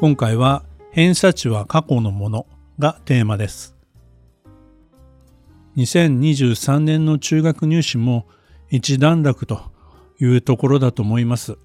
[0.00, 0.62] 今回は
[0.92, 2.46] 偏差値は過去のもの
[2.78, 3.74] がテーマです。
[5.76, 8.28] 2023年の中学入試も
[8.70, 9.60] 一段落と
[10.20, 11.58] いうところだと思います。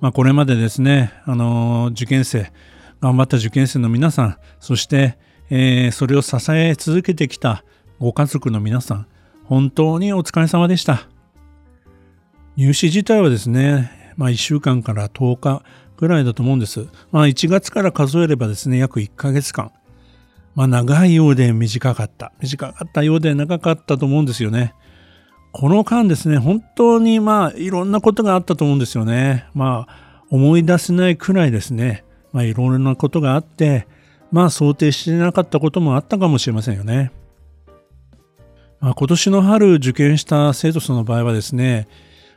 [0.00, 2.52] まあこれまでですねあの受験生
[3.00, 5.18] 頑張った受験生の皆さんそして、
[5.48, 7.64] えー、それを支え続けてきた
[7.98, 9.06] ご家族の皆さん
[9.44, 11.08] 本当にお疲れ様でした。
[12.56, 15.62] 入試自体はですねまあ1週間から10日
[16.00, 16.88] ぐらいだと思うんです。
[17.12, 19.70] まあ1月から数えればですね、約1ヶ月間。
[20.54, 22.32] まあ長いようで短かった。
[22.40, 24.74] 短かったようで長かったと思うんですよね。
[25.52, 29.46] この間ですね、本当にまあいろんなことがあったと思うんですよね。
[29.52, 33.86] まあ思い出せないくらいですね、まあいろんなことがあって、
[34.32, 37.12] まあ想定してなかったこともあったかもしれませんよね。
[38.80, 41.86] まあ、今年の春受験した生徒さんの場合はですね、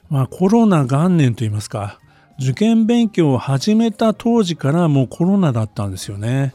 [0.09, 1.99] まあコロナ元年といいますか、
[2.39, 6.53] 受験勉強を始めた当時からもうコロナだったんですよね。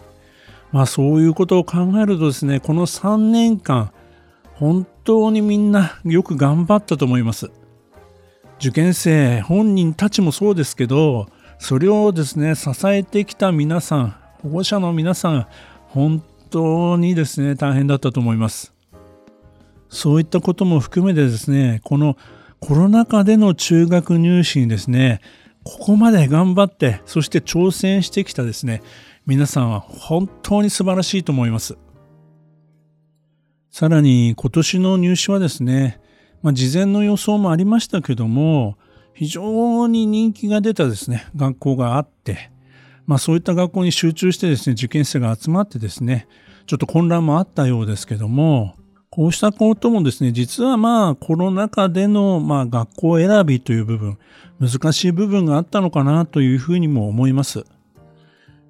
[0.72, 3.90] まあそういうことを考えるとですね、この3年間、
[4.54, 7.50] 本当にみんなよく頑張ったと思います。
[8.58, 15.46] 受験生本人たちもそうですけど、それをですね、支えてきた皆さん、保護者の皆さん、
[15.88, 18.74] 本当にですね、大変だったと思います。
[19.88, 22.16] そういったことも含めてですね、この
[22.60, 25.20] コロナ禍での中学入試にですね、
[25.68, 28.80] ここまで頑張って、そして挑戦してきたですね、
[29.26, 31.76] 皆さんは本当に素晴らしいと思います。
[33.70, 36.00] さらに今年の入試はですね、
[36.40, 38.78] まあ、事前の予想もありましたけども、
[39.12, 42.50] 非常に人気が出たですね、学校があって、
[43.04, 46.28] まあそういった学校に集中してですね、受験生が集まってですね、
[46.64, 48.74] ちょっと混乱もあったようですけども、
[49.10, 54.18] こうしたこともですね、実はまあコロナ禍でのまあ学校選びという部分、
[54.60, 57.64] 難しい部分があったのかなというふうにも思います。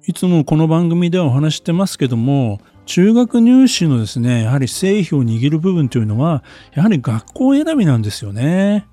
[0.07, 8.87] いつもこの番組ではお話してますけども、中学入試のですね、やはり成否を握る部分というのは、やはり学校選びなんですよね。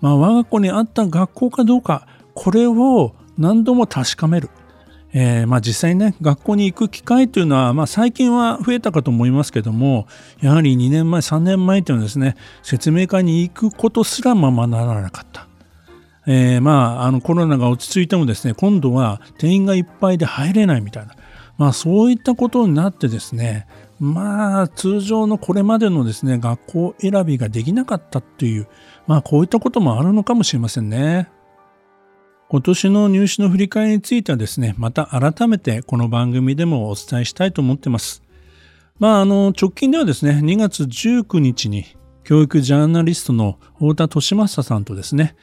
[0.00, 4.50] まあ我が子に合った学校かどうか、これを何度も確かめる。
[5.12, 10.06] えー、まあ実際にね、学校に行く機会というのは、まあ最近は増えたかと思いますけども、
[10.40, 15.48] やはり2年前、3年前というのはですね、説明会に行くことすらままならなかった。
[16.26, 21.14] えー、まあ、あのコロナが落ち着いてもですね、今度は定員がいっぱいで入れないみたいな、
[21.58, 23.66] まあそういったことになってですね、
[23.98, 28.68] まあ通常のこれまでのですね、学校選びができなかったっていう、
[29.06, 31.28] まあこういったこともあるのかもしれませんね。
[32.50, 38.24] 今年の入試の振り返りについてはですね、また改めてこの番組でもお伝えしたいと思ってます。
[38.98, 41.86] まあ、あの、直近ではですね、2月19日に
[42.24, 45.36] 教育ジャーナリストの太田利正さんとですね、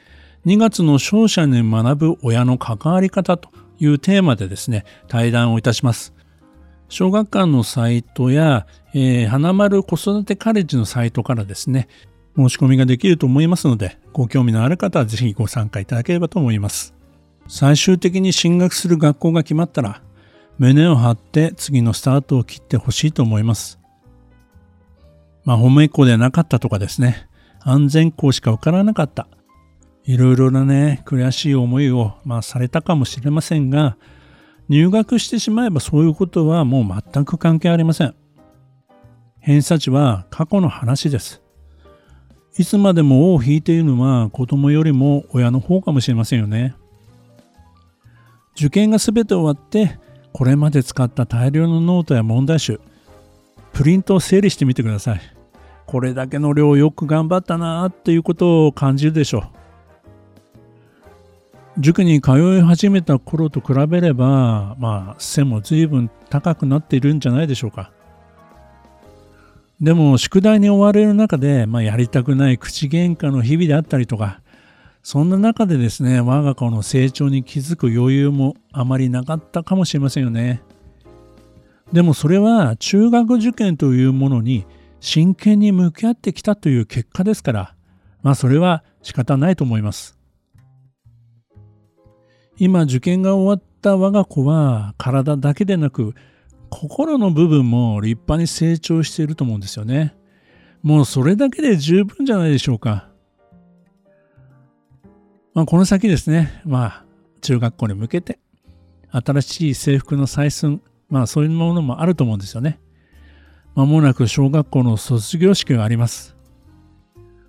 [0.44, 3.48] 2月の勝者に学ぶ親の関わり方と
[3.78, 6.12] いうテーマでですね、対談をいたします。
[6.90, 11.88] 小学館のサイトや、えー、花丸子育てカレッジのサイトからですね、
[12.36, 16.97] 申し込みができると思いますので、ご興味のある方はぜひご参加いただければと思います。
[17.48, 20.02] 最終的に進学する学校が決まったら、
[20.58, 23.78] 胸を張って次のスタートを切ってほしいと思います。
[25.44, 27.26] まあ、ホームエコーでなかったとかですね、
[27.60, 29.28] 安全校しか受からなかった。
[30.04, 33.96] いろいろなね、悔しい思いを、まあ、されたかもしれませんが、
[34.68, 38.14] 入学してしまえばそういうことはもう全く関係ありません。
[39.40, 41.42] 偏差値は過去の話です。
[42.58, 46.74] いつまでも尾を引いているのは子供よりも親の方かもしれませんよね。
[48.58, 50.00] 受験が全て終わって
[50.32, 52.80] これまで使った大量のノートや問題集
[53.72, 55.20] プリントを整理してみてください。
[55.86, 59.42] これだけの量よく頑張ったなっていうことを感じるでしょう。
[61.80, 67.92] 塾に通い始めた頃と比べればまあ背も随分高くなっているんじゃないでしょうか。
[69.80, 74.40] でも宿題に追われる中で、まあ、やりたくない口喧嘩の日々であったりとか
[75.08, 80.60] そんな中でですね、我が子の成長に気づく余裕もあまりなかったかもしれませんよね。
[81.94, 84.66] でもそれは中学受験というものに
[85.00, 87.74] 真剣に向き合ってきたという結果ですから、
[88.22, 90.18] まあそれは仕方ないと思います。
[92.58, 96.14] 今受験が終わっった我が子は体だけでなく
[96.68, 100.14] 心の部分も立派に成長していると思うんですよね。
[100.82, 103.07] もうそれだけで十分じゃないでしょうか。
[105.54, 107.04] まあ、この先ですね、まあ、
[107.40, 108.38] 中学校に向けて
[109.10, 112.78] 新しい制服の採寸、まあそういうものもあると思うんですよね。
[113.74, 116.36] まもなく小学校の卒業式があります。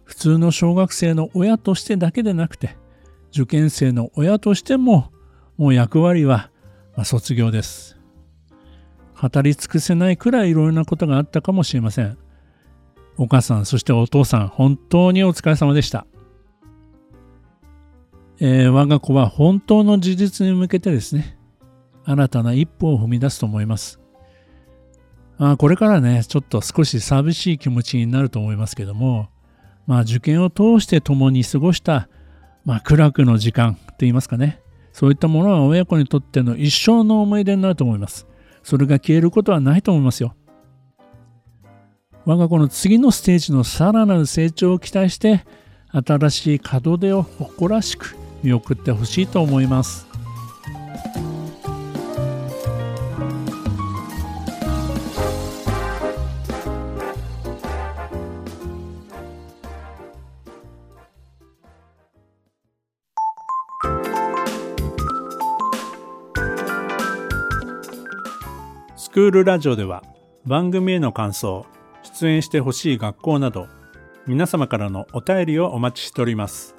[0.04, 2.78] 普通の小学生の親としてだけでなくて、
[3.32, 5.12] 受験生の親としても、
[5.58, 6.50] もう役割は、
[6.96, 7.98] ま卒業です。
[9.22, 12.18] 語り尽くせないくらいいろいろなことがあったかもしれません。
[13.18, 16.08] お母さん、そしてお父さん、本当にお疲れ様でした。
[18.42, 21.38] えー、我が子は本当の事実に向けてですね、
[22.06, 24.00] 新たな一歩を踏み出すと思います。
[25.38, 29.30] あこれからね、ちょっと少し寂しい気持ちになると思いますけども、
[29.88, 32.08] まあ受験を通して共に過ごした、
[32.64, 34.62] まあ苦楽の時間といいますかね、
[34.94, 38.26] そういったものは親子にとっての一生の思い出になると思います。
[38.64, 40.34] それが消えることはないと思いますよ。
[42.26, 45.46] 我が子の次のステージのさらなる成長を期待して、
[45.92, 50.08] 新しい門出を誇らしく見送ってほしいと思います。
[68.96, 70.04] スクールラジオでは
[70.46, 71.66] 番組への感想、
[72.04, 73.68] 出演してほしい学校など
[74.28, 76.79] 皆様からのお便りをお待ちしております。